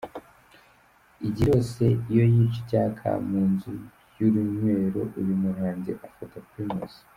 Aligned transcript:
Igihe 1.27 1.33
cyose 1.53 1.83
iyo 2.11 2.25
yica 2.33 2.55
icyaka 2.61 3.07
mu 3.27 3.41
nzu 3.51 3.71
z’urunywero, 4.13 5.01
uyu 5.19 5.35
muhanzi 5.43 5.91
afata 6.07 6.35
Primus. 6.49 6.93